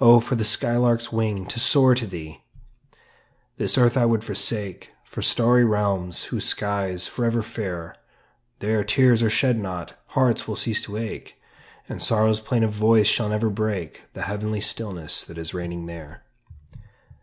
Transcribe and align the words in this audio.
Oh, 0.00 0.20
for 0.20 0.36
the 0.36 0.44
sky 0.46 0.78
lark's 0.78 1.12
wing 1.12 1.44
to 1.44 1.60
soar 1.60 1.94
to 1.94 2.06
thee! 2.06 2.40
This 3.58 3.76
earth 3.76 3.94
I 3.94 4.06
would 4.06 4.24
forsake 4.24 4.88
For 5.04 5.20
starry 5.20 5.66
realms 5.66 6.24
whose 6.32 6.46
sky's 6.46 7.06
forever 7.06 7.42
fair; 7.42 7.94
There, 8.60 8.82
tears 8.84 9.22
are 9.22 9.28
shed 9.28 9.58
not, 9.58 9.92
hearts 10.16 10.48
will 10.48 10.56
cease 10.56 10.80
to 10.84 10.96
ache, 10.96 11.38
And 11.90 12.00
sorrow's 12.00 12.40
plaintive 12.40 12.72
voice 12.72 13.06
shall 13.06 13.28
never 13.28 13.50
break 13.50 14.04
The 14.14 14.22
heavenly 14.22 14.62
stillness 14.62 15.24
that 15.26 15.36
is 15.36 15.52
reigning 15.52 15.84
there. 15.84 16.24